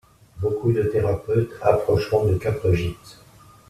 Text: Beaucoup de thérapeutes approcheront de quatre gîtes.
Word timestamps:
Beaucoup 0.39 0.71
de 0.71 0.81
thérapeutes 0.81 1.51
approcheront 1.61 2.25
de 2.25 2.35
quatre 2.35 2.71
gîtes. 2.73 3.19